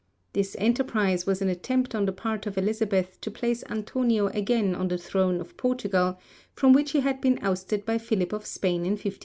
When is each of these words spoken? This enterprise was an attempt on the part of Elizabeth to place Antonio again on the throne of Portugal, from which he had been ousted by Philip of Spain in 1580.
This 0.33 0.55
enterprise 0.57 1.27
was 1.27 1.43
an 1.43 1.47
attempt 1.49 1.93
on 1.93 2.05
the 2.07 2.11
part 2.11 2.47
of 2.47 2.57
Elizabeth 2.57 3.21
to 3.21 3.29
place 3.29 3.63
Antonio 3.69 4.29
again 4.29 4.73
on 4.73 4.87
the 4.87 4.97
throne 4.97 5.39
of 5.39 5.55
Portugal, 5.57 6.19
from 6.55 6.73
which 6.73 6.89
he 6.93 7.01
had 7.01 7.21
been 7.21 7.37
ousted 7.43 7.85
by 7.85 7.99
Philip 7.99 8.33
of 8.33 8.47
Spain 8.47 8.77
in 8.77 8.93
1580. 8.93 9.19